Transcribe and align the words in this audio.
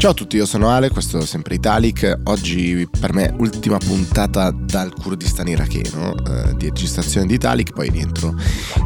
Ciao 0.00 0.12
a 0.12 0.14
tutti, 0.14 0.36
io 0.36 0.46
sono 0.46 0.70
Ale, 0.70 0.88
questo 0.88 1.18
è 1.18 1.26
sempre 1.26 1.56
Italic. 1.56 2.20
Oggi 2.24 2.88
per 2.98 3.12
me 3.12 3.34
ultima 3.36 3.76
puntata 3.76 4.50
dal 4.50 4.94
Kurdistan 4.94 5.46
iracheno 5.46 6.14
eh, 6.16 6.56
di 6.56 6.68
registrazione 6.68 7.26
di 7.26 7.34
Italic, 7.34 7.74
poi 7.74 7.90
rientro 7.90 8.34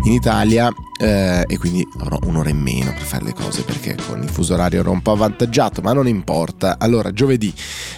in 0.06 0.12
Italia 0.12 0.69
eh, 1.00 1.45
e 1.46 1.59
quindi 1.59 1.87
avrò 2.00 2.19
un'ora 2.23 2.48
in 2.48 2.59
meno 2.59 2.92
per 2.92 3.02
fare 3.02 3.24
le 3.24 3.32
cose 3.32 3.62
perché 3.62 3.96
con 4.06 4.23
il 4.23 4.29
fuso 4.29 4.55
orario 4.55 4.80
ero 4.80 4.91
un 4.91 5.02
po' 5.02 5.12
avvantaggiato, 5.12 5.82
ma 5.82 5.92
non 5.92 6.09
importa. 6.09 6.79
Allora, 6.79 7.12
giovedì, 7.12 7.52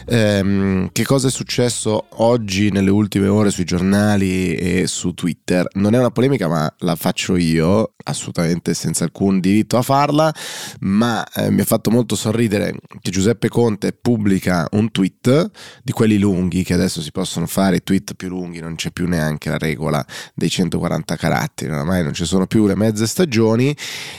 ehm, 0.06 0.90
che 0.92 1.04
cosa 1.04 1.28
è 1.28 1.30
successo 1.30 2.06
oggi 2.16 2.70
nelle 2.70 2.90
ultime 2.90 3.28
ore 3.28 3.50
sui 3.50 3.64
giornali 3.64 4.54
e 4.54 4.86
su 4.86 5.12
Twitter? 5.14 5.66
Non 5.74 5.94
è 5.94 5.98
una 5.98 6.10
polemica, 6.10 6.48
ma 6.48 6.70
la 6.80 6.96
faccio 6.96 7.36
io, 7.36 7.94
assolutamente 8.04 8.74
senza 8.74 9.04
alcun 9.04 9.40
diritto 9.40 9.76
a 9.76 9.82
farla, 9.82 10.32
ma 10.80 11.24
eh, 11.34 11.50
mi 11.50 11.60
ha 11.60 11.64
fatto 11.64 11.90
molto 11.90 12.14
sorridere 12.14 12.74
che 13.06 13.12
Giuseppe 13.12 13.48
Conte 13.48 13.92
pubblica 13.92 14.66
un 14.72 14.90
tweet 14.90 15.50
di 15.84 15.92
quelli 15.92 16.18
lunghi 16.18 16.64
che 16.64 16.74
adesso 16.74 17.00
si 17.00 17.12
possono 17.12 17.46
fare 17.46 17.76
i 17.76 17.82
tweet 17.84 18.14
più 18.14 18.28
lunghi, 18.28 18.58
non 18.58 18.74
c'è 18.74 18.90
più 18.90 19.06
neanche 19.06 19.48
la 19.48 19.58
regola 19.58 20.04
dei 20.34 20.50
140 20.50 21.14
caratteri, 21.14 21.70
oramai 21.70 22.02
non 22.02 22.14
ci 22.14 22.24
sono 22.24 22.48
più 22.48 22.66
le 22.66 22.74
mezze 22.74 23.06
stagioni 23.06 23.76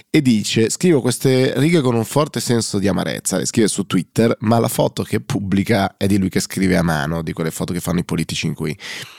e 0.09 0.21
dice 0.21 0.69
scrivo 0.69 1.01
queste 1.01 1.59
righe 1.59 1.81
con 1.81 1.95
un 1.95 2.05
forte 2.05 2.39
senso 2.39 2.79
di 2.79 2.87
amarezza, 2.87 3.37
le 3.37 3.45
scrive 3.45 3.67
su 3.67 3.85
Twitter, 3.85 4.33
ma 4.41 4.57
la 4.57 4.69
foto 4.69 5.03
che 5.03 5.19
pubblica 5.19 5.97
è 5.97 6.07
di 6.07 6.17
lui 6.17 6.29
che 6.29 6.39
scrive 6.39 6.77
a 6.77 6.83
mano, 6.83 7.21
di 7.21 7.33
quelle 7.33 7.51
foto 7.51 7.73
che 7.73 7.81
fanno 7.81 7.99
i 7.99 8.05
politici 8.05 8.47
in 8.47 8.53
cui 8.53 8.77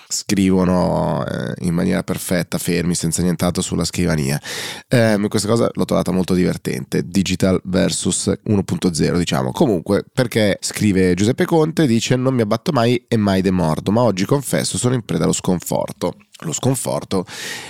scrivono 0.08 1.24
eh, 1.26 1.54
in 1.66 1.74
maniera 1.74 2.02
perfetta, 2.02 2.58
fermi, 2.58 2.94
senza 2.94 3.22
nient'altro 3.22 3.62
sulla 3.62 3.84
scrivania. 3.84 4.40
Eh, 4.88 5.18
questa 5.28 5.48
cosa 5.48 5.70
l'ho 5.72 5.84
trovata 5.84 6.10
molto 6.10 6.34
divertente, 6.34 7.02
digital 7.06 7.60
versus 7.64 8.32
1.0 8.48 9.18
diciamo. 9.18 9.52
Comunque, 9.52 10.04
perché 10.12 10.58
scrive 10.60 11.14
Giuseppe 11.14 11.44
Conte, 11.44 11.86
dice 11.86 12.16
non 12.16 12.34
mi 12.34 12.42
abbatto 12.42 12.72
mai 12.72 13.04
e 13.06 13.16
mai 13.16 13.42
demordo, 13.42 13.90
ma 13.90 14.02
oggi 14.02 14.24
confesso 14.24 14.78
sono 14.78 14.94
in 14.94 15.02
preda 15.02 15.24
allo 15.24 15.32
sconforto. 15.32 16.14
Lo 16.42 16.52
sconforto 16.52 17.26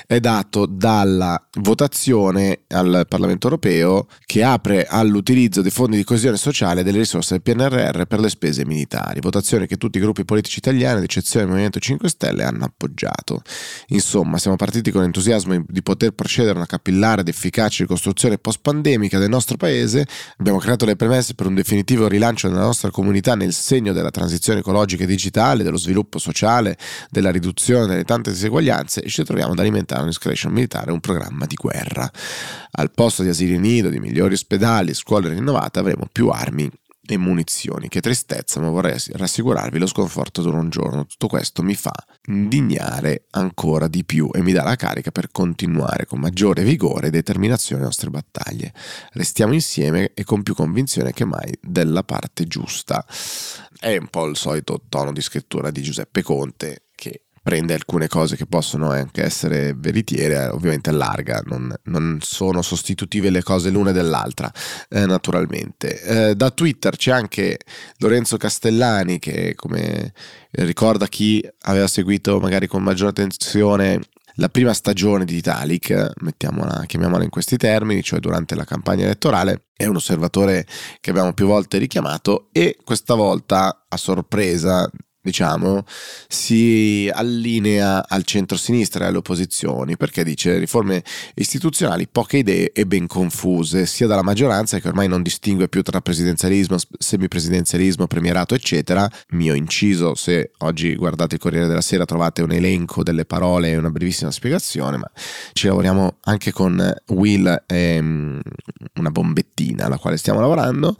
è 0.06 0.20
dato 0.20 0.66
dalla 0.66 1.42
votazione 1.61 2.64
al 2.69 3.06
Parlamento 3.08 3.47
europeo 3.47 4.08
che 4.27 4.42
apre 4.42 4.84
all'utilizzo 4.86 5.62
dei 5.62 5.70
fondi 5.70 5.97
di 5.97 6.05
coesione 6.05 6.36
sociale 6.36 6.83
e 6.83 6.84
delle 6.84 6.98
risorse 6.98 7.41
del 7.41 7.42
PNRR 7.42 8.02
per 8.02 8.20
le 8.20 8.28
spese 8.28 8.66
militari, 8.66 9.20
votazione 9.20 9.66
che 9.66 9.78
tutti 9.78 9.96
i 9.96 10.02
gruppi 10.02 10.27
politici 10.27 10.58
italiani, 10.58 10.98
ad 10.98 11.05
eccezione 11.05 11.44
del 11.46 11.48
Movimento 11.48 11.78
5 11.78 12.08
Stelle, 12.11 12.44
hanno 12.44 12.64
appoggiato. 12.64 13.41
Insomma, 13.89 14.36
siamo 14.36 14.56
partiti 14.56 14.91
con 14.91 15.02
entusiasmo 15.02 15.64
di 15.66 15.83
poter 15.83 16.11
procedere 16.11 16.52
a 16.52 16.56
una 16.56 16.66
capillare 16.66 17.22
ed 17.22 17.28
efficace 17.28 17.84
ricostruzione 17.84 18.36
post-pandemica 18.36 19.19
del 19.19 19.30
nostro 19.30 19.56
paese, 19.56 20.06
abbiamo 20.36 20.58
creato 20.58 20.84
le 20.84 20.94
premesse 20.94 21.33
per 21.33 21.46
un 21.46 21.55
definitivo 21.55 22.06
rilancio 22.06 22.48
della 22.48 22.61
nostra 22.61 22.91
comunità 22.91 23.34
nel 23.34 23.55
segno 23.55 23.94
della 23.94 24.11
transizione 24.11 24.61
ecologica 24.61 25.05
e 25.05 25.06
digitale, 25.06 25.62
dello 25.62 25.78
sviluppo 25.78 26.19
sociale, 26.19 26.77
della 27.08 27.30
riduzione 27.30 27.86
delle 27.86 28.05
tante 28.05 28.30
diseguaglianze 28.30 28.56
disuguaglianze 28.59 29.03
e 29.03 29.09
ci 29.09 29.23
troviamo 29.25 29.53
ad 29.53 29.59
alimentare 29.59 30.03
un'escalation 30.03 30.53
militare, 30.53 30.92
un 30.92 31.01
programma 31.01 31.47
di 31.47 31.55
guerra. 31.55 32.11
Al 32.73 32.91
posto 32.91 33.23
di 33.23 33.28
asili 33.28 33.59
nido, 33.59 33.89
di 33.89 34.01
migliori 34.01 34.34
ospedali, 34.34 34.95
scuole 34.95 35.28
rinnovate, 35.28 35.78
avremo 35.78 36.09
più 36.11 36.28
armi 36.28 36.70
e 37.11 37.17
munizioni. 37.17 37.89
Che 37.89 38.01
tristezza, 38.01 38.61
ma 38.61 38.69
vorrei 38.69 38.98
rassicurarvi, 39.12 39.79
lo 39.79 39.86
sconforto 39.86 40.42
dura 40.42 40.59
un 40.59 40.69
giorno. 40.69 41.06
Tutto 41.06 41.27
questo 41.27 41.62
mi 41.62 41.75
fa 41.75 41.95
indignare 42.27 43.25
ancora 43.31 43.89
di 43.89 44.05
più 44.05 44.29
e 44.33 44.42
mi 44.42 44.53
dà 44.53 44.62
la 44.62 44.77
carica 44.77 45.11
per 45.11 45.31
continuare 45.33 46.05
con 46.05 46.20
maggiore 46.20 46.62
vigore 46.64 47.06
e 47.06 47.11
determinazione 47.11 47.81
le 47.81 47.86
nostre 47.86 48.11
battaglie. 48.11 48.75
Restiamo 49.12 49.55
insieme 49.55 50.12
e 50.12 50.25
con 50.25 50.42
più 50.42 50.55
convinzione 50.55 51.12
che 51.12 51.25
mai 51.25 51.56
della 51.62 52.03
parte 52.03 52.47
giusta. 52.47 53.05
È 53.80 53.97
un 53.97 54.08
po' 54.08 54.27
il 54.27 54.36
solito 54.36 54.83
tono 54.89 55.13
di 55.13 55.23
scrittura 55.23 55.70
di 55.70 55.80
Giuseppe 55.80 56.23
Conte 56.23 56.87
prende 57.48 57.73
alcune 57.73 58.09
cose 58.09 58.36
che 58.36 58.45
possono 58.45 58.91
anche 58.91 59.25
essere 59.25 59.73
veritiere, 59.75 60.48
ovviamente 60.48 60.91
allarga, 60.91 61.41
non, 61.47 61.75
non 61.85 62.19
sono 62.20 62.61
sostitutive 62.61 63.31
le 63.31 63.42
cose 63.42 63.70
l'una 63.70 63.91
dell'altra, 63.91 64.53
eh, 64.91 65.07
naturalmente. 65.07 66.03
Eh, 66.03 66.35
da 66.35 66.51
Twitter 66.51 66.95
c'è 66.95 67.11
anche 67.11 67.59
Lorenzo 68.01 68.36
Castellani 68.36 69.19
che, 69.19 69.55
come 69.55 70.13
ricorda 70.51 71.07
chi 71.07 71.42
aveva 71.63 71.86
seguito 71.86 72.39
magari 72.39 72.67
con 72.67 72.83
maggiore 72.83 73.11
attenzione 73.13 74.03
la 74.35 74.51
prima 74.51 74.75
stagione 74.75 75.25
di 75.25 75.36
Italic, 75.36 76.13
mettiamola, 76.20 76.85
chiamiamola 76.85 77.25
in 77.25 77.30
questi 77.30 77.57
termini, 77.57 78.03
cioè 78.03 78.20
durante 78.20 78.57
la 78.57 78.65
campagna 78.65 79.05
elettorale, 79.05 79.69
è 79.75 79.86
un 79.86 79.97
osservatore 79.97 80.67
che 81.01 81.09
abbiamo 81.09 81.33
più 81.33 81.47
volte 81.47 81.79
richiamato 81.79 82.51
e 82.53 82.77
questa 82.85 83.15
volta 83.15 83.86
a 83.89 83.97
sorpresa 83.97 84.89
diciamo, 85.28 85.84
si 86.27 87.11
allinea 87.12 88.08
al 88.08 88.24
centro-sinistra 88.24 89.05
e 89.05 89.08
alle 89.08 89.18
opposizioni, 89.18 89.96
perché 89.96 90.24
dice 90.24 90.58
riforme 90.58 91.02
istituzionali, 91.34 92.08
poche 92.11 92.39
idee 92.39 92.72
e 92.72 92.86
ben 92.86 93.06
confuse, 93.06 93.86
sia 93.86 94.06
dalla 94.06 94.22
maggioranza 94.22 94.78
che 94.78 94.88
ormai 94.88 95.06
non 95.06 95.22
distingue 95.22 95.68
più 95.68 95.83
tra 95.83 96.00
presidenzialismo, 96.00 96.77
semipresidenzialismo, 96.98 98.06
premierato, 98.06 98.55
eccetera. 98.55 99.08
Mio 99.30 99.55
inciso, 99.55 100.14
se 100.14 100.52
oggi 100.58 100.96
guardate 100.96 101.34
il 101.36 101.40
Corriere 101.40 101.67
della 101.67 101.80
Sera 101.83 102.05
trovate 102.05 102.42
un 102.42 102.52
elenco 102.52 103.02
delle 103.02 103.24
parole 103.24 103.70
e 103.70 103.77
una 103.77 103.90
brevissima 103.90 104.30
spiegazione, 104.30 104.96
ma 104.96 105.11
ci 105.52 105.67
lavoriamo 105.67 106.17
anche 106.22 106.52
con 106.52 106.94
Will 107.08 107.64
e 107.67 108.00
mm, 108.00 108.40
una 108.94 109.11
bombettina 109.11 109.84
alla 109.84 109.98
quale 109.98 110.17
stiamo 110.17 110.40
lavorando. 110.40 110.96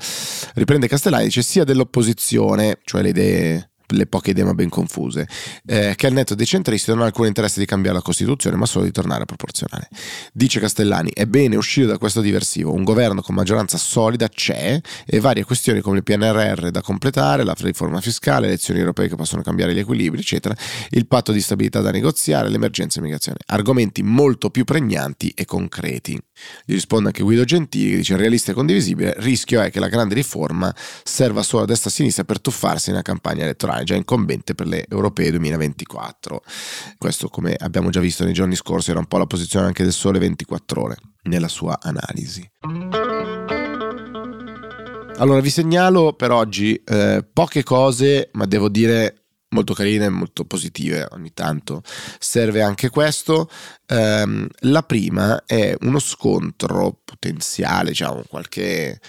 Riprende 0.55 0.87
Castellani, 0.87 1.25
dice 1.25 1.43
sia 1.43 1.65
dell'opposizione, 1.65 2.79
cioè 2.85 3.03
le 3.03 3.09
idee 3.09 3.71
le 3.89 4.07
poche 4.07 4.31
idee 4.31 4.45
ma 4.45 4.55
ben 4.55 4.69
confuse, 4.69 5.27
eh, 5.67 5.95
che 5.97 6.07
al 6.07 6.13
netto 6.13 6.35
dei 6.35 6.47
centristi 6.47 6.91
non 6.91 7.03
ha 7.03 7.07
alcun 7.07 7.27
interesse 7.27 7.61
di 7.61 7.67
cambiare 7.67 7.97
la 7.97 8.03
Costituzione, 8.03 8.57
ma 8.57 8.67
solo 8.67 8.85
di 8.85 8.91
tornare 8.91 9.23
a 9.23 9.27
proporzionale. 9.27 9.89
Dice 10.33 10.61
Castellani, 10.61 11.11
è 11.13 11.27
bene 11.27 11.57
uscire 11.57 11.87
da 11.87 11.99
questo 11.99 12.21
diversivo, 12.21 12.73
un 12.73 12.85
governo 12.85 13.23
con 13.23 13.35
maggioranza 13.35 13.79
solida 13.79 14.29
c'è 14.29 14.81
e 15.07 15.21
varie 15.21 15.45
questioni 15.45 15.81
come 15.81 15.99
il 15.99 16.03
PNRR 16.03 16.69
da 16.71 16.83
completare, 16.83 17.45
la 17.45 17.55
riforma 17.59 18.01
fiscale, 18.01 18.43
le 18.43 18.47
elezioni 18.49 18.81
europee 18.81 19.09
che 19.09 19.17
possono 19.17 19.43
cambiare 19.43 19.75
gli 19.75 19.79
equilibri, 19.79 20.21
eccetera, 20.21 20.55
il 20.91 21.07
patto 21.07 21.33
di 21.33 21.41
stabilità 21.41 21.81
da 21.81 21.91
negoziare, 21.91 22.49
l'emergenza 22.49 22.99
immigrazione. 22.99 23.39
Argomenti 23.47 24.03
molto 24.03 24.51
più 24.51 24.65
pregnanti 24.65 25.33
e 25.35 25.45
concreti. 25.45 26.19
Gli 26.65 26.75
risponde 26.75 27.09
anche 27.09 27.23
Guido 27.23 27.45
Gentili 27.45 27.91
che 27.91 27.97
dice 27.97 28.17
realista 28.17 28.53
e 28.53 28.55
condivisibile, 28.55 29.15
rischio 29.19 29.61
è 29.61 29.71
che 29.71 29.81
la 29.81 29.89
grande 29.89 30.15
riforma 30.15 30.75
serva 31.03 31.43
solo 31.43 31.65
a 31.65 31.67
destra 31.67 31.91
e 31.91 31.93
a 31.93 31.97
sinistra 31.97 32.25
per 32.25 32.41
tuffarsi 32.41 32.91
nella 32.91 33.03
campagna 33.03 33.43
elettorale 33.43 33.85
già 33.85 33.95
incombente 33.95 34.55
per 34.55 34.67
le 34.67 34.87
europee 34.89 35.31
2024. 35.31 36.43
Questo 36.99 37.29
come 37.29 37.55
abbiamo 37.55 37.91
già 37.91 38.01
visto 38.01 38.25
nei 38.25 38.33
giorni 38.33 38.57
scorsi 38.57 38.91
era 38.91 38.99
un 38.99 39.07
po' 39.07 39.19
la 39.19 39.27
posizione 39.27 39.67
anche 39.67 39.83
del 39.83 39.93
Sole 39.93 40.19
24 40.19 40.83
ore 40.83 40.97
nella 41.25 41.49
sua 41.49 41.79
analisi. 41.81 42.49
Allora 45.19 45.41
vi 45.41 45.51
segnalo 45.51 46.13
per 46.13 46.31
oggi 46.31 46.81
eh, 46.85 47.27
poche 47.33 47.65
cose, 47.65 48.31
ma 48.35 48.47
devo 48.47 48.69
dire 48.69 49.28
molto 49.51 49.73
carine 49.75 50.09
molto 50.09 50.45
positive 50.45 51.07
ogni 51.13 51.33
tanto 51.33 51.83
serve 52.19 52.63
anche 52.63 52.91
questo. 52.91 53.51
Um, 53.89 54.47
la 54.61 54.83
prima 54.83 55.45
è 55.47 55.75
uno 55.81 55.99
scontro 55.99 57.01
potenziale 57.05 57.91
diciamo 57.91 58.23
qualche 58.29 59.01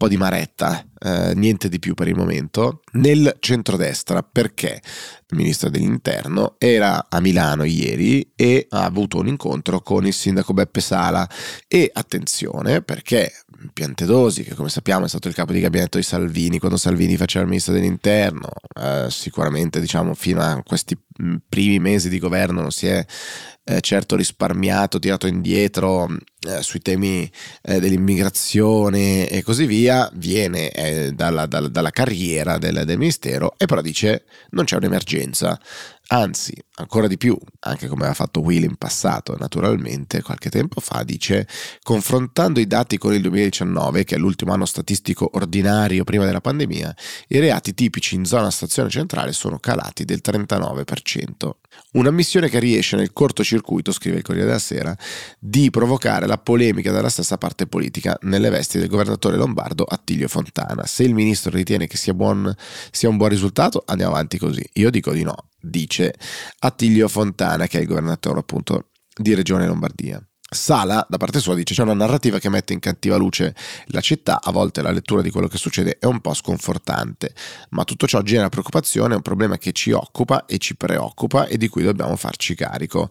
po' 0.00 0.08
di 0.08 0.16
maretta 0.16 0.82
eh, 0.98 1.34
niente 1.34 1.68
di 1.68 1.78
più 1.78 1.92
per 1.92 2.08
il 2.08 2.16
momento 2.16 2.80
nel 2.92 3.36
centrodestra. 3.38 4.22
Perché? 4.22 4.80
Il 5.28 5.36
ministro 5.36 5.68
dell'interno 5.68 6.54
era 6.56 7.08
a 7.10 7.20
Milano 7.20 7.64
ieri 7.64 8.32
e 8.34 8.66
ha 8.70 8.84
avuto 8.84 9.18
un 9.18 9.28
incontro 9.28 9.82
con 9.82 10.06
il 10.06 10.14
sindaco 10.14 10.54
Beppe 10.54 10.80
Sala. 10.80 11.28
E 11.68 11.90
attenzione 11.92 12.80
perché 12.80 13.30
Piantedosi, 13.74 14.42
che 14.42 14.54
come 14.54 14.70
sappiamo 14.70 15.04
è 15.04 15.08
stato 15.08 15.28
il 15.28 15.34
capo 15.34 15.52
di 15.52 15.60
gabinetto 15.60 15.98
di 15.98 16.02
Salvini 16.02 16.58
quando 16.58 16.78
Salvini 16.78 17.18
faceva 17.18 17.44
il 17.44 17.50
ministro 17.50 17.74
dell'interno, 17.74 18.48
eh, 18.74 19.08
sicuramente 19.10 19.80
diciamo 19.80 20.14
fino 20.14 20.40
a 20.40 20.62
questi 20.64 20.96
mm, 21.22 21.36
primi 21.46 21.78
mesi 21.78 22.08
di 22.08 22.18
governo 22.18 22.62
non 22.62 22.70
si 22.70 22.86
è 22.86 23.04
eh, 23.70 23.80
certo 23.80 24.16
risparmiato, 24.16 24.98
tirato 24.98 25.26
indietro 25.26 26.08
eh, 26.48 26.62
sui 26.62 26.80
temi 26.80 27.30
eh, 27.62 27.80
dell'immigrazione 27.80 29.28
e 29.28 29.42
così 29.42 29.66
via, 29.66 30.10
viene 30.14 30.70
eh, 30.70 31.12
dalla, 31.12 31.46
dalla, 31.46 31.68
dalla, 31.68 31.90
carriera 31.90 32.58
del, 32.58 32.82
del 32.84 32.98
ministero 32.98 33.54
e 33.56 33.66
però 33.66 33.80
dice 33.80 34.24
non 34.50 34.64
c'è 34.64 34.76
un'emergenza, 34.76 35.58
Anzi, 36.12 36.52
ancora 36.74 37.06
di 37.06 37.16
più, 37.16 37.38
anche 37.60 37.86
come 37.86 38.00
aveva 38.00 38.14
fatto 38.14 38.40
Will 38.40 38.64
in 38.64 38.74
passato, 38.74 39.36
naturalmente, 39.38 40.22
qualche 40.22 40.50
tempo 40.50 40.80
fa, 40.80 41.04
dice, 41.04 41.46
confrontando 41.84 42.58
i 42.58 42.66
dati 42.66 42.98
con 42.98 43.14
il 43.14 43.20
2019, 43.20 44.02
che 44.02 44.16
è 44.16 44.18
l'ultimo 44.18 44.52
anno 44.52 44.64
statistico 44.64 45.30
ordinario 45.34 46.02
prima 46.02 46.24
della 46.24 46.40
pandemia, 46.40 46.96
i 47.28 47.38
reati 47.38 47.74
tipici 47.74 48.16
in 48.16 48.24
zona 48.24 48.50
stazione 48.50 48.90
centrale 48.90 49.30
sono 49.30 49.60
calati 49.60 50.04
del 50.04 50.20
39%. 50.20 51.50
Una 51.92 52.10
missione 52.10 52.48
che 52.48 52.58
riesce 52.58 52.96
nel 52.96 53.12
cortocircuito, 53.12 53.92
scrive 53.92 54.18
il 54.18 54.22
Corriere 54.22 54.46
della 54.46 54.58
Sera, 54.58 54.96
di 55.38 55.70
provocare 55.70 56.26
la 56.26 56.38
polemica 56.38 56.92
dalla 56.92 57.08
stessa 57.08 57.36
parte 57.36 57.66
politica 57.66 58.16
nelle 58.22 58.50
vesti 58.50 58.78
del 58.78 58.88
governatore 58.88 59.36
lombardo 59.36 59.84
Attilio 59.84 60.28
Fontana. 60.28 60.86
Se 60.86 61.02
il 61.02 61.14
ministro 61.14 61.50
ritiene 61.50 61.86
che 61.86 61.96
sia, 61.96 62.14
buon, 62.14 62.54
sia 62.90 63.08
un 63.08 63.16
buon 63.16 63.30
risultato, 63.30 63.82
andiamo 63.86 64.12
avanti 64.12 64.38
così. 64.38 64.64
Io 64.74 64.90
dico 64.90 65.12
di 65.12 65.24
no, 65.24 65.48
dice 65.60 66.14
Attilio 66.60 67.08
Fontana, 67.08 67.66
che 67.66 67.78
è 67.78 67.80
il 67.80 67.88
governatore 67.88 68.38
appunto 68.38 68.90
di 69.16 69.34
Regione 69.34 69.66
Lombardia. 69.66 70.24
Sala, 70.52 71.06
da 71.08 71.16
parte 71.16 71.38
sua, 71.38 71.54
dice 71.54 71.74
c'è 71.74 71.82
una 71.82 71.94
narrativa 71.94 72.40
che 72.40 72.48
mette 72.48 72.72
in 72.72 72.80
cattiva 72.80 73.14
luce 73.14 73.54
la 73.86 74.00
città, 74.00 74.40
a 74.42 74.50
volte 74.50 74.82
la 74.82 74.90
lettura 74.90 75.22
di 75.22 75.30
quello 75.30 75.46
che 75.46 75.56
succede 75.56 75.98
è 76.00 76.06
un 76.06 76.20
po' 76.20 76.34
sconfortante, 76.34 77.32
ma 77.68 77.84
tutto 77.84 78.08
ciò 78.08 78.20
genera 78.22 78.48
preoccupazione, 78.48 79.12
è 79.12 79.16
un 79.16 79.22
problema 79.22 79.58
che 79.58 79.70
ci 79.70 79.92
occupa 79.92 80.46
e 80.46 80.58
ci 80.58 80.74
preoccupa 80.74 81.46
e 81.46 81.56
di 81.56 81.68
cui 81.68 81.84
dobbiamo 81.84 82.16
farci 82.16 82.56
carico. 82.56 83.08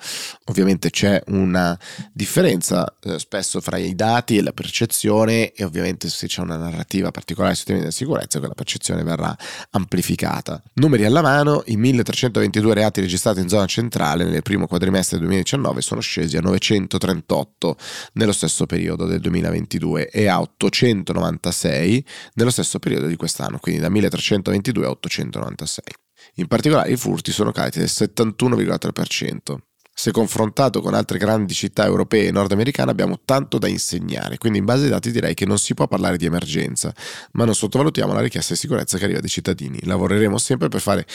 Ovviamente 0.47 0.89
c'è 0.89 1.23
una 1.27 1.79
differenza 2.11 2.93
eh, 3.03 3.17
spesso 3.17 3.61
fra 3.61 3.77
i 3.77 3.95
dati 3.95 4.35
e 4.35 4.41
la 4.41 4.51
percezione 4.51 5.53
e 5.53 5.63
ovviamente 5.63 6.09
se 6.09 6.27
c'è 6.27 6.41
una 6.41 6.57
narrativa 6.57 7.09
particolare 7.09 7.55
sui 7.55 7.67
temi 7.67 7.79
della 7.79 7.91
sicurezza 7.91 8.39
quella 8.39 8.53
percezione 8.53 9.01
verrà 9.01 9.33
amplificata. 9.69 10.61
Numeri 10.73 11.05
alla 11.05 11.21
mano, 11.21 11.63
i 11.67 11.77
1322 11.77 12.73
reati 12.73 12.99
registrati 12.99 13.39
in 13.39 13.47
zona 13.47 13.65
centrale 13.65 14.25
nel 14.25 14.43
primo 14.43 14.67
quadrimestre 14.67 15.17
del 15.19 15.27
2019 15.27 15.79
sono 15.79 16.01
scesi 16.01 16.35
a 16.35 16.41
930 16.41 17.27
888 17.29 17.77
nello 18.13 18.31
stesso 18.31 18.65
periodo 18.65 19.05
del 19.05 19.19
2022 19.19 20.09
e 20.09 20.27
a 20.27 20.39
896 20.41 22.05
nello 22.33 22.49
stesso 22.49 22.79
periodo 22.79 23.07
di 23.07 23.15
quest'anno, 23.15 23.59
quindi 23.59 23.81
da 23.81 23.89
1322 23.89 24.85
a 24.85 24.89
896. 24.89 25.83
In 26.35 26.47
particolare 26.47 26.91
i 26.91 26.97
furti 26.97 27.31
sono 27.31 27.51
calati 27.51 27.79
del 27.79 27.87
71,3%. 27.87 29.68
Se 29.99 30.11
confrontato 30.11 30.79
con 30.79 30.93
altre 30.93 31.17
grandi 31.17 31.53
città 31.53 31.83
europee 31.83 32.27
e 32.27 32.31
nordamericane 32.31 32.89
abbiamo 32.89 33.19
tanto 33.25 33.57
da 33.57 33.67
insegnare, 33.67 34.37
quindi 34.37 34.59
in 34.59 34.63
base 34.63 34.85
ai 34.85 34.91
dati 34.91 35.11
direi 35.11 35.33
che 35.33 35.45
non 35.45 35.59
si 35.59 35.73
può 35.73 35.89
parlare 35.89 36.15
di 36.15 36.23
emergenza, 36.23 36.95
ma 37.33 37.43
non 37.43 37.53
sottovalutiamo 37.53 38.13
la 38.13 38.21
richiesta 38.21 38.53
di 38.53 38.59
sicurezza 38.59 38.97
che 38.97 39.03
arriva 39.03 39.19
dai 39.19 39.27
cittadini. 39.27 39.77
Lavoreremo 39.83 40.37
sempre 40.37 40.69
per 40.69 40.79
fare 40.79 41.05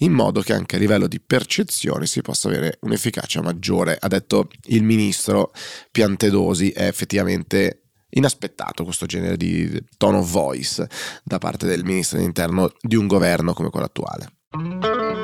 in 0.00 0.12
modo 0.12 0.42
che 0.42 0.52
anche 0.52 0.76
a 0.76 0.78
livello 0.78 1.06
di 1.06 1.20
percezione 1.20 2.04
si 2.04 2.20
possa 2.20 2.48
avere 2.48 2.76
un'efficacia 2.82 3.40
maggiore, 3.40 3.96
ha 3.98 4.08
detto 4.08 4.50
il 4.64 4.82
ministro 4.82 5.50
Piantedosi, 5.90 6.68
è 6.68 6.86
effettivamente 6.86 7.84
inaspettato 8.10 8.84
questo 8.84 9.06
genere 9.06 9.38
di 9.38 9.82
tone 9.96 10.18
of 10.18 10.30
voice 10.30 10.86
da 11.22 11.38
parte 11.38 11.64
del 11.64 11.82
ministro 11.82 12.18
dell'interno 12.18 12.70
di 12.78 12.96
un 12.96 13.06
governo 13.06 13.54
come 13.54 13.70
quello 13.70 13.86
attuale. 13.86 15.23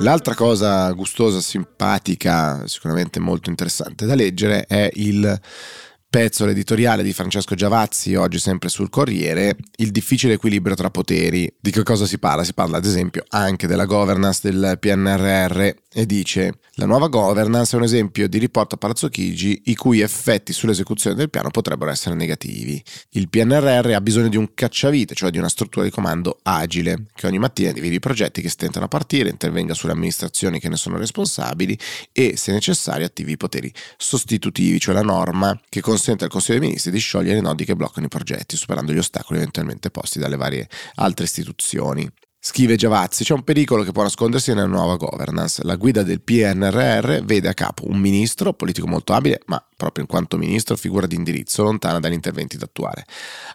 L'altra 0.00 0.34
cosa 0.34 0.90
gustosa, 0.92 1.40
simpatica, 1.40 2.66
sicuramente 2.68 3.18
molto 3.18 3.50
interessante 3.50 4.06
da 4.06 4.14
leggere 4.14 4.64
è 4.66 4.88
il 4.94 5.40
pezzo 6.10 6.46
l'editoriale 6.46 7.02
di 7.02 7.12
Francesco 7.12 7.54
Giavazzi, 7.54 8.14
oggi 8.14 8.38
sempre 8.38 8.70
sul 8.70 8.88
Corriere, 8.88 9.56
il 9.76 9.90
difficile 9.90 10.34
equilibrio 10.34 10.74
tra 10.74 10.90
poteri. 10.90 11.52
Di 11.60 11.70
che 11.70 11.82
cosa 11.82 12.06
si 12.06 12.18
parla? 12.18 12.44
Si 12.44 12.54
parla 12.54 12.78
ad 12.78 12.86
esempio 12.86 13.24
anche 13.28 13.66
della 13.66 13.84
governance 13.84 14.40
del 14.42 14.78
PNRR 14.80 15.60
e 15.92 16.06
dice 16.06 16.60
la 16.74 16.86
nuova 16.86 17.08
governance 17.08 17.74
è 17.74 17.78
un 17.78 17.84
esempio 17.84 18.28
di 18.28 18.38
report 18.38 18.74
a 18.74 18.76
Palazzo 18.76 19.08
Chigi 19.08 19.62
i 19.66 19.74
cui 19.74 20.00
effetti 20.00 20.52
sull'esecuzione 20.52 21.16
del 21.16 21.28
piano 21.28 21.50
potrebbero 21.50 21.90
essere 21.90 22.14
negativi. 22.14 22.82
Il 23.10 23.28
PNRR 23.28 23.92
ha 23.94 24.00
bisogno 24.00 24.28
di 24.28 24.36
un 24.36 24.54
cacciavite, 24.54 25.14
cioè 25.14 25.30
di 25.30 25.38
una 25.38 25.48
struttura 25.48 25.84
di 25.84 25.90
comando 25.90 26.38
agile, 26.42 27.06
che 27.14 27.26
ogni 27.26 27.38
mattina 27.38 27.72
dividi 27.72 27.96
i 27.96 28.00
progetti 28.00 28.40
che 28.40 28.48
stentano 28.48 28.86
a 28.86 28.88
partire, 28.88 29.28
intervenga 29.28 29.74
sulle 29.74 29.92
amministrazioni 29.92 30.58
che 30.58 30.68
ne 30.68 30.76
sono 30.76 30.96
responsabili 30.96 31.76
e, 32.12 32.36
se 32.36 32.52
necessario, 32.52 33.04
attivi 33.04 33.32
i 33.32 33.36
poteri 33.36 33.72
sostitutivi, 33.96 34.78
cioè 34.78 34.94
la 34.94 35.02
norma 35.02 35.58
che 35.68 35.80
consente 35.80 35.97
al 36.24 36.30
Consiglio 36.30 36.58
dei 36.58 36.68
Ministri 36.68 36.90
di 36.90 36.98
sciogliere 36.98 37.38
i 37.38 37.42
nodi 37.42 37.64
che 37.64 37.76
bloccano 37.76 38.06
i 38.06 38.08
progetti, 38.08 38.56
superando 38.56 38.92
gli 38.92 38.98
ostacoli 38.98 39.38
eventualmente 39.38 39.90
posti 39.90 40.18
dalle 40.18 40.36
varie 40.36 40.68
altre 40.96 41.24
istituzioni. 41.24 42.10
Scrive 42.40 42.76
Giavazzi, 42.76 43.24
c'è 43.24 43.34
un 43.34 43.42
pericolo 43.42 43.82
che 43.82 43.90
può 43.90 44.02
nascondersi 44.04 44.54
nella 44.54 44.66
nuova 44.66 44.96
governance. 44.96 45.62
La 45.64 45.74
guida 45.74 46.02
del 46.04 46.22
PNRR 46.22 47.24
vede 47.24 47.48
a 47.48 47.54
capo 47.54 47.88
un 47.88 47.98
ministro, 47.98 48.54
politico 48.54 48.86
molto 48.86 49.12
abile, 49.12 49.40
ma 49.46 49.62
proprio 49.78 50.02
in 50.02 50.10
quanto 50.10 50.36
ministro 50.36 50.76
figura 50.76 51.06
di 51.06 51.14
indirizzo, 51.14 51.62
lontana 51.62 52.00
dagli 52.00 52.12
interventi 52.12 52.56
da 52.56 52.64
attuare. 52.64 53.06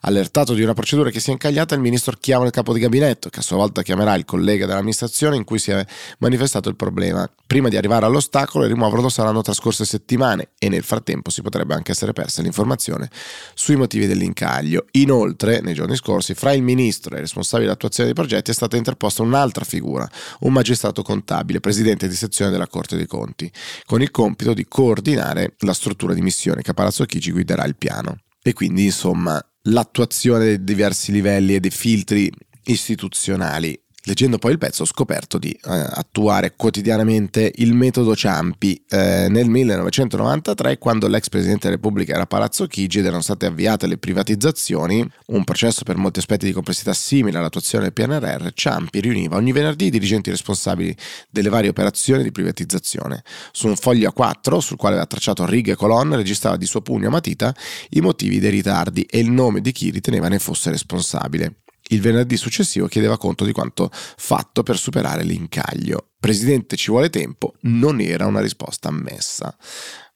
Allertato 0.01 0.53
di 0.53 0.63
una 0.63 0.73
procedura 0.73 1.09
che 1.09 1.19
si 1.19 1.29
è 1.29 1.33
incagliata, 1.33 1.75
il 1.75 1.81
ministro 1.81 2.15
chiama 2.17 2.45
il 2.45 2.51
capo 2.51 2.71
di 2.71 2.79
gabinetto, 2.79 3.27
che 3.27 3.39
a 3.39 3.41
sua 3.41 3.57
volta 3.57 3.81
chiamerà 3.81 4.15
il 4.15 4.23
collega 4.23 4.65
dell'amministrazione 4.65 5.35
in 5.35 5.43
cui 5.43 5.59
si 5.59 5.71
è 5.71 5.85
manifestato 6.19 6.69
il 6.69 6.77
problema. 6.77 7.29
Prima 7.45 7.67
di 7.67 7.75
arrivare 7.75 8.05
all'ostacolo 8.05 8.63
e 8.63 8.67
rimuoverlo 8.67 9.09
saranno 9.09 9.41
trascorse 9.41 9.83
settimane 9.83 10.51
e 10.57 10.69
nel 10.69 10.83
frattempo 10.83 11.29
si 11.29 11.41
potrebbe 11.41 11.73
anche 11.73 11.91
essere 11.91 12.13
persa 12.13 12.41
l'informazione 12.41 13.09
sui 13.53 13.75
motivi 13.75 14.07
dell'incaglio. 14.07 14.85
Inoltre, 14.91 15.59
nei 15.59 15.73
giorni 15.73 15.97
scorsi, 15.97 16.33
fra 16.35 16.53
il 16.53 16.63
ministro 16.63 17.15
e 17.15 17.17
i 17.17 17.21
responsabili 17.21 17.67
dell'attuazione 17.67 18.13
dei 18.13 18.17
progetti 18.17 18.49
è 18.51 18.53
stata 18.53 18.77
interposta 18.77 19.23
un'altra 19.23 19.65
figura, 19.65 20.09
un 20.39 20.53
magistrato 20.53 21.03
contabile, 21.03 21.59
presidente 21.59 22.07
di 22.07 22.15
sezione 22.15 22.49
della 22.49 22.67
Corte 22.67 22.95
dei 22.95 23.07
Conti, 23.07 23.51
con 23.85 24.01
il 24.01 24.09
compito 24.09 24.53
di 24.53 24.65
coordinare 24.65 25.55
la 25.59 25.73
struttura 25.73 26.12
di 26.13 26.21
missione 26.21 26.62
Palazzo 26.74 27.06
Chigi 27.06 27.31
guiderà 27.31 27.65
il 27.65 27.75
piano. 27.75 28.18
E 28.42 28.54
quindi, 28.54 28.86
insomma, 28.86 29.44
l'attuazione 29.63 30.45
dei 30.45 30.63
diversi 30.63 31.12
livelli 31.12 31.56
e 31.56 31.60
dei 31.60 31.71
filtri 31.71 32.31
istituzionali 32.65 33.80
Leggendo 34.05 34.38
poi 34.38 34.51
il 34.51 34.57
pezzo 34.57 34.81
ho 34.81 34.85
scoperto 34.85 35.38
di 35.38 35.51
eh, 35.51 35.59
attuare 35.63 36.55
quotidianamente 36.57 37.50
il 37.55 37.73
metodo 37.73 38.13
Ciampi 38.17 38.83
eh, 38.89 39.27
nel 39.29 39.47
1993 39.47 40.77
quando 40.77 41.07
l'ex 41.07 41.29
Presidente 41.29 41.67
della 41.67 41.75
Repubblica 41.75 42.13
era 42.13 42.25
Palazzo 42.25 42.67
Chigi 42.67 43.00
ed 43.00 43.05
erano 43.05 43.21
state 43.21 43.45
avviate 43.45 43.88
le 43.88 43.97
privatizzazioni, 43.97 45.09
un 45.27 45.44
processo 45.45 45.85
per 45.85 45.95
molti 45.95 46.19
aspetti 46.19 46.45
di 46.45 46.51
complessità 46.51 46.91
simile 46.91 47.38
all'attuazione 47.38 47.85
del 47.85 47.94
PNRR, 47.94 48.50
Ciampi 48.53 49.00
riuniva 49.00 49.38
ogni 49.38 49.53
venerdì 49.53 49.85
i 49.85 49.89
dirigenti 49.89 50.29
responsabili 50.29 50.94
delle 51.29 51.47
varie 51.47 51.69
operazioni 51.69 52.23
di 52.23 52.31
privatizzazione. 52.33 53.23
Su 53.53 53.67
un 53.67 53.77
foglio 53.77 54.13
A4 54.13 54.57
sul 54.57 54.75
quale 54.75 54.95
aveva 54.95 55.07
tracciato 55.07 55.45
righe 55.45 55.71
e 55.71 55.75
colonne 55.75 56.17
registrava 56.17 56.57
di 56.57 56.65
suo 56.65 56.81
pugno 56.81 57.07
a 57.07 57.11
matita 57.11 57.55
i 57.91 58.01
motivi 58.01 58.39
dei 58.39 58.51
ritardi 58.51 59.03
e 59.03 59.19
il 59.19 59.31
nome 59.31 59.61
di 59.61 59.71
chi 59.71 59.91
riteneva 59.91 60.27
ne 60.27 60.39
fosse 60.39 60.71
responsabile. 60.71 61.62
Il 61.88 62.01
venerdì 62.01 62.38
successivo 62.38 62.88
chiedeva 62.88 63.18
conto 63.18 63.45
di 63.45 63.51
quanto 63.51 63.89
fatto 63.91 64.63
per 64.63 64.77
superare 64.77 65.24
l'incaglio. 65.24 66.12
Presidente, 66.19 66.75
ci 66.75 66.91
vuole 66.91 67.09
tempo, 67.09 67.53
non 67.62 68.00
era 68.00 68.25
una 68.25 68.39
risposta 68.39 68.88
ammessa. 68.88 69.56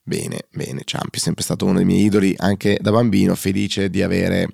Bene, 0.08 0.46
bene, 0.50 0.84
Ciampi 0.84 1.18
è 1.18 1.20
sempre 1.20 1.42
stato 1.42 1.66
uno 1.66 1.74
dei 1.74 1.84
miei 1.84 2.04
idoli 2.04 2.34
anche 2.38 2.78
da 2.80 2.90
bambino, 2.90 3.34
felice 3.34 3.90
di 3.90 4.02
avere 4.02 4.48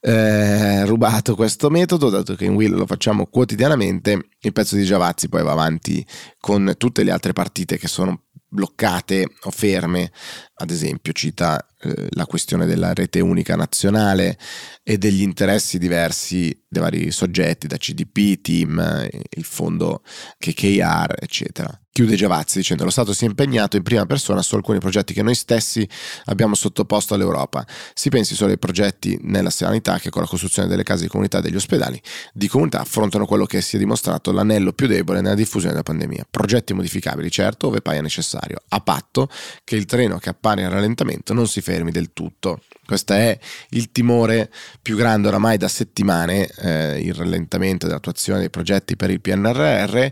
eh, 0.00 0.86
rubato 0.86 1.34
questo 1.34 1.68
metodo, 1.68 2.08
dato 2.08 2.34
che 2.34 2.46
in 2.46 2.54
Will 2.54 2.74
lo 2.74 2.86
facciamo 2.86 3.26
quotidianamente. 3.26 4.28
Il 4.40 4.52
pezzo 4.52 4.74
di 4.74 4.84
Giavazzi 4.84 5.28
poi 5.28 5.42
va 5.42 5.52
avanti 5.52 6.02
con 6.40 6.76
tutte 6.78 7.02
le 7.02 7.10
altre 7.10 7.34
partite 7.34 7.76
che 7.76 7.88
sono 7.88 8.22
bloccate 8.48 9.26
o 9.42 9.50
ferme, 9.50 10.10
ad 10.54 10.70
esempio 10.70 11.12
cita 11.12 11.62
eh, 11.86 12.08
la 12.10 12.26
questione 12.26 12.66
della 12.66 12.92
rete 12.92 13.20
unica 13.20 13.56
nazionale 13.56 14.38
e 14.82 14.98
degli 14.98 15.22
interessi 15.22 15.78
diversi 15.78 16.64
dei 16.68 16.82
vari 16.82 17.10
soggetti, 17.10 17.66
da 17.66 17.76
CDP, 17.76 18.40
Team, 18.40 19.08
il 19.30 19.44
fondo 19.44 20.02
KKR, 20.38 21.14
eccetera. 21.18 21.80
Chiude 21.96 22.14
Giavazzi 22.14 22.58
dicendo 22.58 22.84
lo 22.84 22.90
Stato 22.90 23.14
si 23.14 23.24
è 23.24 23.26
impegnato 23.26 23.78
in 23.78 23.82
prima 23.82 24.04
persona 24.04 24.42
su 24.42 24.54
alcuni 24.54 24.78
progetti 24.80 25.14
che 25.14 25.22
noi 25.22 25.34
stessi 25.34 25.88
abbiamo 26.26 26.54
sottoposto 26.54 27.14
all'Europa. 27.14 27.66
Si 27.94 28.10
pensi 28.10 28.34
solo 28.34 28.50
ai 28.50 28.58
progetti 28.58 29.18
nella 29.22 29.48
sanità 29.48 29.98
che 29.98 30.10
con 30.10 30.20
la 30.20 30.28
costruzione 30.28 30.68
delle 30.68 30.82
case 30.82 31.04
di 31.04 31.08
comunità 31.08 31.38
e 31.38 31.40
degli 31.40 31.56
ospedali 31.56 31.98
di 32.34 32.48
comunità 32.48 32.80
affrontano 32.80 33.24
quello 33.24 33.46
che 33.46 33.62
si 33.62 33.76
è 33.76 33.78
dimostrato 33.78 34.30
l'anello 34.30 34.74
più 34.74 34.88
debole 34.88 35.22
nella 35.22 35.34
diffusione 35.34 35.70
della 35.70 35.84
pandemia. 35.84 36.26
Progetti 36.30 36.74
modificabili, 36.74 37.30
certo, 37.30 37.68
ove 37.68 37.80
paia 37.80 38.02
necessario, 38.02 38.58
a 38.68 38.80
patto 38.80 39.30
che 39.64 39.76
il 39.76 39.86
treno 39.86 40.18
che 40.18 40.28
appare 40.28 40.60
in 40.60 40.68
rallentamento 40.68 41.32
non 41.32 41.48
si 41.48 41.62
fermi 41.62 41.75
del 41.84 42.12
tutto. 42.12 42.60
Questo 42.84 43.12
è 43.12 43.38
il 43.70 43.90
timore 43.90 44.50
più 44.80 44.96
grande 44.96 45.28
oramai 45.28 45.56
da 45.56 45.68
settimane, 45.68 46.48
eh, 46.58 47.00
il 47.00 47.14
rallentamento 47.14 47.86
dell'attuazione 47.86 48.40
dei 48.40 48.50
progetti 48.50 48.96
per 48.96 49.10
il 49.10 49.20
PNRR 49.20 50.06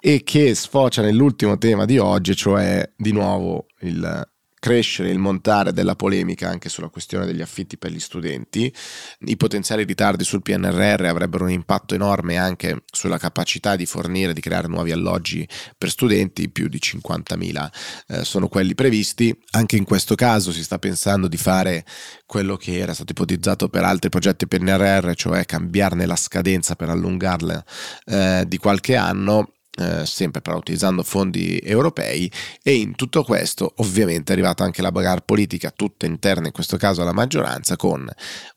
e 0.00 0.22
che 0.22 0.54
sfocia 0.54 1.02
nell'ultimo 1.02 1.58
tema 1.58 1.84
di 1.84 1.98
oggi, 1.98 2.36
cioè 2.36 2.88
di 2.96 3.12
nuovo 3.12 3.66
il 3.80 4.28
crescere 4.60 5.08
il 5.08 5.18
montare 5.18 5.72
della 5.72 5.96
polemica 5.96 6.48
anche 6.48 6.68
sulla 6.68 6.90
questione 6.90 7.26
degli 7.26 7.40
affitti 7.40 7.78
per 7.78 7.90
gli 7.90 7.98
studenti. 7.98 8.72
I 9.20 9.36
potenziali 9.36 9.84
ritardi 9.84 10.22
sul 10.22 10.42
PNRR 10.42 11.06
avrebbero 11.06 11.44
un 11.44 11.50
impatto 11.50 11.94
enorme 11.94 12.36
anche 12.36 12.82
sulla 12.92 13.18
capacità 13.18 13.74
di 13.74 13.86
fornire, 13.86 14.34
di 14.34 14.40
creare 14.40 14.68
nuovi 14.68 14.92
alloggi 14.92 15.48
per 15.76 15.90
studenti, 15.90 16.50
più 16.50 16.68
di 16.68 16.78
50.000 16.78 17.70
eh, 18.08 18.24
sono 18.24 18.48
quelli 18.48 18.74
previsti. 18.74 19.36
Anche 19.52 19.76
in 19.76 19.84
questo 19.84 20.14
caso 20.14 20.52
si 20.52 20.62
sta 20.62 20.78
pensando 20.78 21.26
di 21.26 21.38
fare 21.38 21.84
quello 22.26 22.56
che 22.56 22.78
era 22.78 22.92
stato 22.92 23.12
ipotizzato 23.12 23.70
per 23.70 23.84
altri 23.84 24.10
progetti 24.10 24.46
PNRR, 24.46 25.12
cioè 25.14 25.46
cambiarne 25.46 26.04
la 26.04 26.16
scadenza 26.16 26.76
per 26.76 26.90
allungarla 26.90 27.64
eh, 28.04 28.44
di 28.46 28.58
qualche 28.58 28.94
anno 28.94 29.54
eh, 29.80 30.06
sempre 30.06 30.40
però 30.40 30.56
utilizzando 30.56 31.02
fondi 31.02 31.58
europei 31.58 32.30
e 32.62 32.74
in 32.74 32.94
tutto 32.94 33.22
questo 33.24 33.72
ovviamente 33.78 34.32
è 34.32 34.34
arrivata 34.34 34.64
anche 34.64 34.82
la 34.82 34.92
bagarre 34.92 35.22
politica 35.24 35.70
tutta 35.70 36.06
interna 36.06 36.46
in 36.46 36.52
questo 36.52 36.76
caso 36.76 37.02
alla 37.02 37.12
maggioranza 37.12 37.76
con 37.76 38.08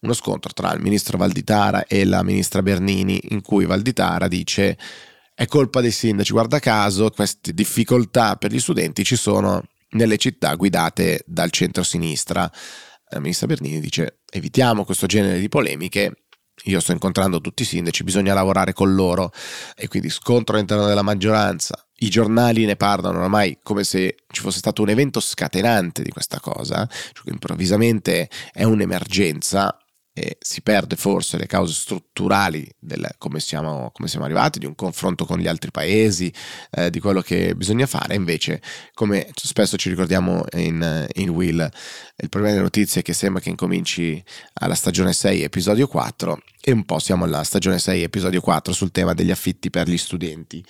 uno 0.02 0.14
scontro 0.14 0.52
tra 0.54 0.74
il 0.74 0.82
ministro 0.82 1.18
Valditara 1.18 1.86
e 1.86 2.06
la 2.06 2.24
ministra 2.24 2.62
Bernini 2.62 3.20
in 3.30 3.42
cui 3.42 3.66
Valditara 3.66 4.28
dice 4.28 4.78
è 5.36 5.48
colpa 5.48 5.82
dei 5.82 5.92
sindaci, 5.92 6.32
guarda 6.32 6.60
caso 6.60 7.10
queste 7.10 7.54
difficoltà 7.54 8.36
per 8.36 8.52
gli 8.52 8.60
studenti 8.60 9.04
ci 9.04 9.16
sono 9.16 9.64
nelle 9.92 10.18
città 10.18 10.54
guidate 10.56 11.24
dal 11.26 11.50
centro-sinistra. 11.50 12.50
La 13.10 13.20
ministra 13.20 13.48
Bernini 13.48 13.80
dice 13.80 14.20
evitiamo 14.30 14.86
questo 14.86 15.06
genere 15.06 15.40
di 15.40 15.50
polemiche 15.50 16.23
io 16.66 16.80
sto 16.80 16.92
incontrando 16.92 17.42
tutti 17.42 17.64
i 17.64 17.66
sindaci, 17.66 18.04
bisogna 18.04 18.34
lavorare 18.34 18.74
con 18.74 18.94
loro 18.94 19.32
e 19.76 19.88
quindi 19.88 20.10
scontro 20.10 20.56
all'interno 20.56 20.86
della 20.86 21.02
maggioranza. 21.02 21.78
I 21.98 22.10
giornali 22.10 22.66
ne 22.66 22.76
parlano 22.76 23.22
ormai 23.22 23.60
come 23.62 23.84
se 23.84 24.18
ci 24.30 24.42
fosse 24.42 24.60
stato 24.60 24.82
un 24.82 24.90
evento 24.90 25.20
scatenante 25.20 26.02
di 26.02 26.10
questa 26.10 26.40
cosa, 26.40 26.88
cioè 26.88 27.32
improvvisamente 27.32 28.30
è 28.52 28.64
un'emergenza 28.64 29.78
e 30.14 30.38
si 30.40 30.62
perde 30.62 30.96
forse 30.96 31.38
le 31.38 31.48
cause 31.48 31.74
strutturali 31.74 32.70
del 32.78 33.10
come 33.18 33.40
siamo, 33.40 33.90
come 33.92 34.08
siamo 34.08 34.26
arrivati, 34.26 34.60
di 34.60 34.66
un 34.68 34.76
confronto 34.76 35.26
con 35.26 35.40
gli 35.40 35.48
altri 35.48 35.72
paesi, 35.72 36.32
eh, 36.72 36.92
di 36.92 37.00
quello 37.00 37.22
che 37.22 37.56
bisogna 37.56 37.88
fare. 37.88 38.14
Invece, 38.14 38.62
come 38.94 39.28
spesso 39.34 39.76
ci 39.76 39.90
ricordiamo 39.90 40.44
in, 40.54 41.08
in 41.14 41.30
Will, 41.30 41.68
il 42.18 42.30
problema 42.30 42.54
delle 42.54 42.66
notizie 42.66 43.02
è 43.02 43.04
che 43.04 43.14
sembra 43.14 43.42
che 43.42 43.50
incominci 43.50 44.24
alla 44.54 44.76
stagione 44.76 45.14
6, 45.14 45.42
episodio 45.42 45.88
4, 45.88 46.40
e 46.62 46.72
un 46.72 46.86
po' 46.86 47.00
siamo 47.00 47.26
alla 47.26 47.44
stagione 47.44 47.80
6, 47.80 48.04
episodio 48.04 48.40
4 48.40 48.72
sul 48.72 48.92
tema 48.92 49.14
degli 49.14 49.32
affitti 49.32 49.72
per 49.72 49.90
gli 49.90 49.98
studenti. 49.98 50.64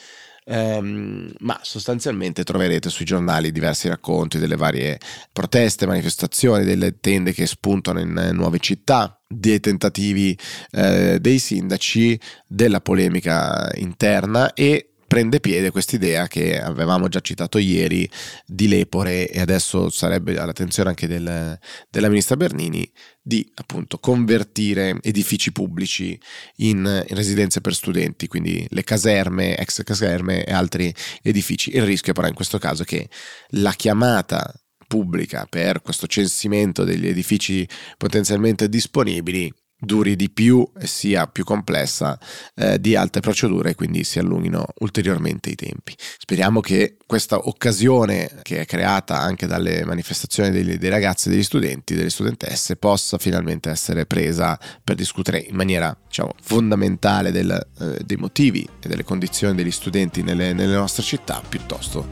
Um, 0.45 1.31
ma 1.39 1.57
sostanzialmente 1.61 2.43
troverete 2.43 2.89
sui 2.89 3.05
giornali 3.05 3.53
diversi 3.53 3.87
racconti 3.87 4.39
delle 4.39 4.57
varie 4.57 4.99
proteste, 5.31 5.85
manifestazioni, 5.85 6.65
delle 6.65 6.99
tende 6.99 7.31
che 7.31 7.45
spuntano 7.45 8.01
in 8.01 8.31
nuove 8.33 8.59
città, 8.59 9.22
dei 9.35 9.59
tentativi 9.59 10.37
eh, 10.71 11.19
dei 11.19 11.39
sindaci, 11.39 12.19
della 12.47 12.81
polemica 12.81 13.71
interna 13.75 14.53
e 14.53 14.93
prende 15.13 15.39
piede 15.39 15.69
quest'idea 15.69 16.25
che 16.27 16.59
avevamo 16.59 17.07
già 17.07 17.19
citato 17.19 17.59
ieri 17.59 18.09
di 18.47 18.67
Lepore 18.67 19.29
e 19.29 19.39
adesso 19.39 19.91
sarebbe 19.91 20.35
all'attenzione 20.39 20.89
anche 20.89 21.05
del, 21.05 21.59
della 21.91 22.07
ministra 22.07 22.35
Bernini 22.35 22.91
di 23.21 23.47
appunto 23.53 23.99
convertire 23.99 24.97
edifici 25.01 25.51
pubblici 25.51 26.19
in, 26.57 26.77
in, 27.07 27.15
residenze 27.15 27.61
per 27.61 27.75
studenti, 27.75 28.25
quindi 28.25 28.65
le 28.71 28.83
caserme, 28.83 29.55
ex 29.55 29.83
caserme 29.83 30.45
e 30.45 30.51
altri 30.51 30.91
edifici. 31.21 31.75
Il 31.75 31.83
rischio 31.83 32.13
però 32.13 32.27
in 32.27 32.33
questo 32.33 32.57
caso 32.57 32.81
è 32.81 32.85
che 32.85 33.07
la 33.49 33.73
chiamata 33.73 34.51
pubblica 34.93 35.47
per 35.49 35.81
questo 35.81 36.05
censimento 36.05 36.83
degli 36.83 37.07
edifici 37.07 37.67
potenzialmente 37.97 38.69
disponibili 38.69 39.51
duri 39.83 40.15
di 40.15 40.29
più 40.29 40.67
e 40.79 40.87
sia 40.87 41.27
più 41.27 41.43
complessa 41.43 42.17
eh, 42.55 42.79
di 42.79 42.95
altre 42.95 43.21
procedure 43.21 43.71
e 43.71 43.75
quindi 43.75 44.03
si 44.03 44.19
allunghino 44.19 44.65
ulteriormente 44.79 45.49
i 45.49 45.55
tempi. 45.55 45.95
Speriamo 45.97 46.59
che 46.61 46.97
questa 47.05 47.47
occasione 47.47 48.39
che 48.41 48.61
è 48.61 48.65
creata 48.65 49.19
anche 49.19 49.45
dalle 49.45 49.85
manifestazioni 49.85 50.49
dei, 50.49 50.77
dei 50.77 50.89
ragazzi, 50.89 51.29
degli 51.29 51.43
studenti, 51.43 51.95
delle 51.95 52.09
studentesse 52.09 52.75
possa 52.75 53.17
finalmente 53.17 53.69
essere 53.69 54.05
presa 54.05 54.59
per 54.83 54.95
discutere 54.95 55.37
in 55.39 55.55
maniera 55.55 55.95
diciamo, 56.07 56.33
fondamentale 56.41 57.31
del, 57.31 57.51
eh, 57.79 57.99
dei 58.03 58.17
motivi 58.17 58.67
e 58.81 58.87
delle 58.87 59.03
condizioni 59.03 59.55
degli 59.55 59.71
studenti 59.71 60.23
nelle, 60.23 60.53
nelle 60.53 60.75
nostre 60.75 61.03
città 61.03 61.41
piuttosto 61.47 62.07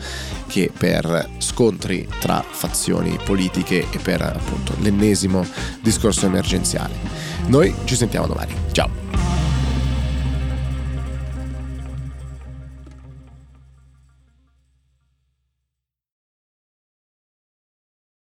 che 0.48 0.72
per 0.76 1.30
scontri 1.38 2.08
tra 2.20 2.44
fazioni 2.48 3.18
politiche 3.24 3.88
e 3.90 3.98
per 4.00 4.22
appunto 4.22 4.76
l'ennesimo 4.80 5.46
discorso 5.82 6.26
emergenziale. 6.26 7.31
Noi 7.52 7.74
ci 7.84 7.98
sentiamo 7.98 8.28
domani. 8.28 8.56
Ciao! 8.72 9.21